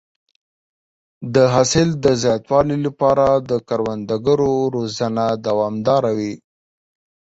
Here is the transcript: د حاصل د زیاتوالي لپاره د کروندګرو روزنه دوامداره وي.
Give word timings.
د 1.33 1.35
حاصل 1.53 1.89
د 2.03 2.05
زیاتوالي 2.23 2.77
لپاره 2.85 3.25
د 3.49 3.51
کروندګرو 3.67 4.53
روزنه 4.75 5.25
دوامداره 5.45 6.11
وي. 6.17 6.33